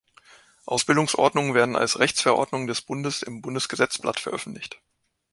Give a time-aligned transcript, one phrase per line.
[0.65, 4.81] Ausbildungsordnungen werden als Rechtsverordnungen des Bundes im Bundesgesetzblatt veröffentlicht.